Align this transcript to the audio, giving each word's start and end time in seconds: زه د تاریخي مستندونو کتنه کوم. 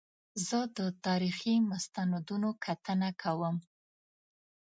زه 0.47 0.59
د 0.77 0.79
تاریخي 1.05 1.55
مستندونو 1.69 2.49
کتنه 2.63 3.09
کوم. 3.21 3.55